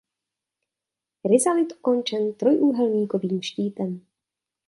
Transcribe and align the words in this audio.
Rizalit 1.29 1.69
ukončen 1.77 2.23
trojúhelníkovým 2.39 3.37
štítem. 3.49 3.91